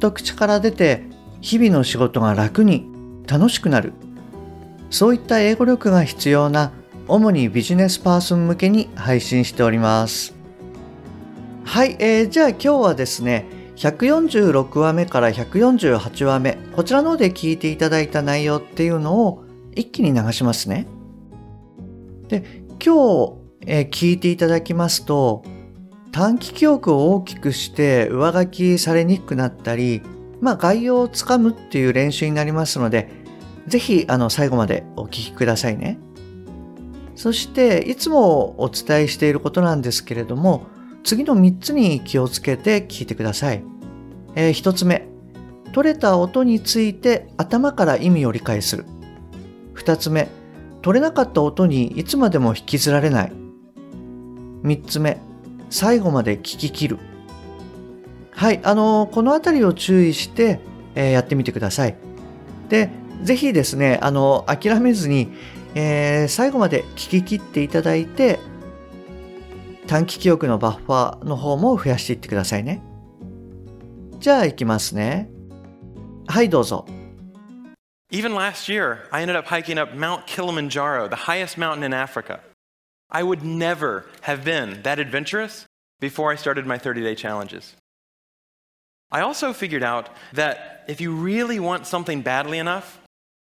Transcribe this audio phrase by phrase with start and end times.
[0.00, 1.04] と口から出て
[1.40, 2.86] 日々の仕事が楽に
[3.26, 3.92] 楽しくなる。
[4.90, 6.72] そういった英語力が必要な
[7.06, 10.34] 主にビジネスパーソン向けに配信しております。
[11.64, 20.86] はい、えー、じゃあ今日はですね146話目から148話目こちらの方で聞いていただいた内容っていうのを一気に流しますね。
[22.28, 22.94] で今
[23.26, 23.34] 日、
[23.66, 25.44] えー、聞いていただきますと
[26.12, 30.02] 短期記憶を大きくして上書きされにくくなったり、
[30.40, 33.10] まあ概要をつかむっていう練習になりますので、
[33.66, 35.98] ぜひあの最後までお聞きくださいね。
[37.14, 40.66] そしていつもお伝えしていることなんですけれども、
[41.04, 43.62] 次の3つに気をつけて聞いてください。
[44.34, 45.06] えー、1つ目、
[45.72, 48.84] 取れた音について頭から意味を理解する。
[49.74, 50.28] 2つ目、
[50.82, 53.32] 取れなかった音にいつまでも引きずられない。
[54.62, 55.20] 3つ目、
[55.70, 56.98] 最後まで聞き切る。
[58.32, 60.60] はい、あのこの辺りを注意して、
[60.94, 61.96] えー、やってみてください。
[62.68, 62.90] で、
[63.22, 65.30] ぜひですね、あの諦めずに、
[65.74, 68.38] えー、最後まで聞き切っていただいて、
[69.86, 72.82] 短期記憶のバッファーの方も増やしていってくださいね。
[74.18, 75.30] じゃあ行きますね。
[76.26, 76.86] はい、どうぞ。
[78.12, 82.40] Even last year, I ended up hiking up Mount Kilimanjaro, the highest mountain in Africa.
[83.10, 85.66] I would never have been that adventurous
[85.98, 87.74] before I started my 30 day challenges.
[89.12, 93.00] I also figured out that if you really want something badly enough,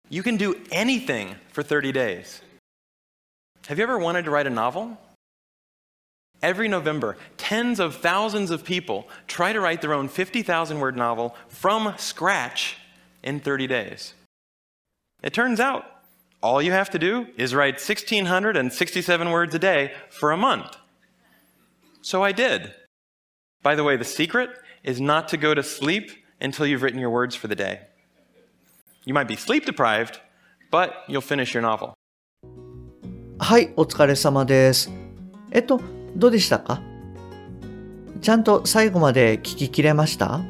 [0.09, 2.41] you can do anything for 30 days.
[3.67, 4.97] Have you ever wanted to write a novel?
[6.43, 11.35] Every November, tens of thousands of people try to write their own 50,000 word novel
[11.49, 12.77] from scratch
[13.23, 14.15] in 30 days.
[15.23, 15.85] It turns out
[16.46, 20.76] all you have to do is write 1,667 words a day for a month.
[22.02, 22.74] So I did.
[23.62, 24.50] By the way, the secret
[24.84, 27.82] is not to go to sleep until you've written your words for the day.
[29.06, 30.20] You might be sleep deprived,
[30.72, 31.94] but you'll finish your novel.
[33.40, 34.92] はい、お疲れ様です。
[35.52, 35.82] えっと、
[36.16, 36.82] どうでしたか
[38.22, 40.42] ちゃんと最後まで聞ききれました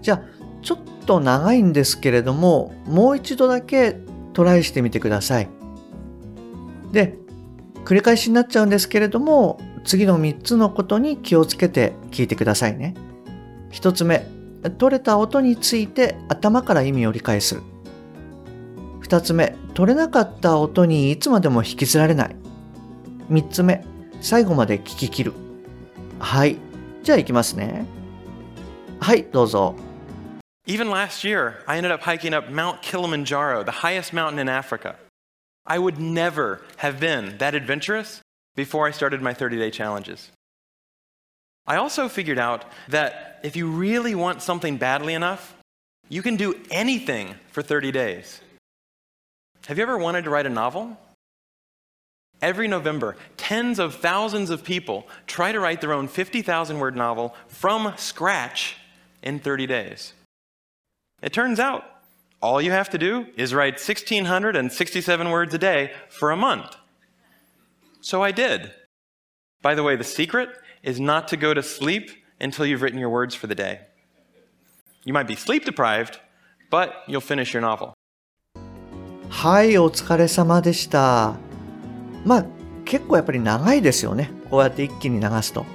[0.00, 0.22] じゃあ、
[0.62, 3.96] ちょっと長いんですけれども、もう一度だけ
[4.35, 5.49] トライしてみてください。
[6.91, 7.17] で、
[7.85, 12.95] 繰り返しになっちゃうんですけれども、次の3つのことに気をつけて聞いてくださいね。
[13.71, 14.27] 1つ目、
[14.77, 17.61] 取れた音について頭から意味を理解する。
[19.03, 22.35] 2つ目、取れなかった音にいつまでも引きずられない。
[23.29, 23.85] 3つ目、
[24.19, 25.33] 最後まで聞き切る。
[26.19, 26.57] はい。
[27.03, 27.85] じゃあ行きますね。
[28.99, 29.75] はい、どうぞ。
[30.67, 34.95] Even last year, I ended up hiking up Mount Kilimanjaro, the highest mountain in Africa.
[35.65, 38.21] I would never have been that adventurous
[38.55, 40.31] before I started my 30 day challenges.
[41.67, 45.55] I also figured out that if you really want something badly enough,
[46.09, 48.41] you can do anything for 30 days.
[49.67, 50.97] Have you ever wanted to write a novel?
[52.41, 57.35] Every November, tens of thousands of people try to write their own 50,000 word novel
[57.47, 58.77] from scratch
[59.23, 60.13] in 30 days.
[61.24, 61.84] It turns out
[62.40, 66.76] all you have to do is write 1,667 words a day for a month.
[68.00, 68.72] So I did.
[69.62, 70.48] By the way, the secret
[70.82, 73.80] is not to go to sleep until you've written your words for the day.
[75.04, 76.18] You might be sleep deprived,
[76.70, 77.92] but you'll finish your novel.
[79.28, 81.36] はい、お疲れ様でした。
[82.24, 82.46] まあ、
[82.84, 84.30] 結構やっぱり長いですよね。
[84.50, 85.66] こうやって一気に流すと。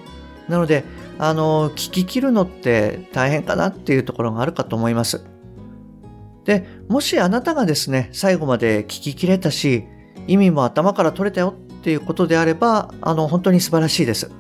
[0.49, 0.83] なので、
[1.17, 5.23] あの、聞き切るのって大変かなっていうところがあるかと思います。
[6.44, 9.84] で、もしあなたがですね、最後まで聞ききれたし、
[10.26, 14.30] 意味も頭から取れたよっていうことであれば、あの、本当に素晴らしいです。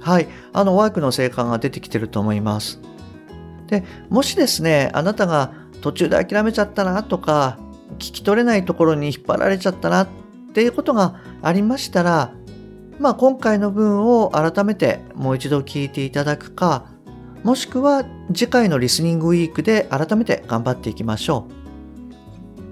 [0.00, 0.28] はい。
[0.52, 2.80] あの、ワークの成果が出てきてると思います。
[3.66, 7.58] で、もしですね、あなたが途中で諦めちゃったなとか、
[7.94, 10.08] 聞き取れないところに引っ張られちゃったなっ
[10.52, 12.32] ていうことがありましたら、
[12.98, 16.86] まあ今回の文を改めてもう一度聞いていただくか、
[17.46, 18.04] もしくは
[18.34, 21.46] 次回のリスニングウィークで改めて頑張っていきましょ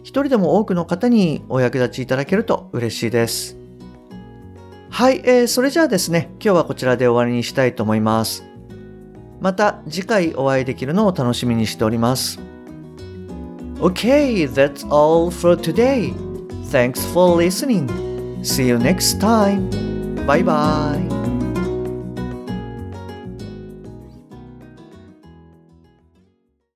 [0.02, 3.58] 一人でも多くの方にお役立ちいただけると嬉しいです。
[4.90, 8.55] はい、えー、それじゃあですね、今日はこちらで終わりにしたいと思います。
[9.46, 12.40] また次回お会いできるのを楽しみにしております。
[13.80, 16.16] Okay, that's all for today.
[16.72, 17.88] Thanks for listening.
[18.42, 19.70] See you next time.
[20.26, 21.05] Bye bye.